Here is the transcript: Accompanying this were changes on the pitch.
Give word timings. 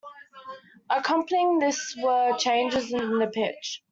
Accompanying 0.89 1.59
this 1.59 1.95
were 2.01 2.35
changes 2.39 2.91
on 2.91 3.19
the 3.19 3.27
pitch. 3.27 3.83